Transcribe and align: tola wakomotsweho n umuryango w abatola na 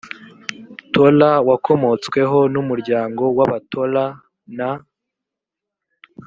tola 0.93 1.31
wakomotsweho 1.49 2.39
n 2.53 2.55
umuryango 2.61 3.23
w 3.37 3.39
abatola 3.45 4.03
na 4.57 4.69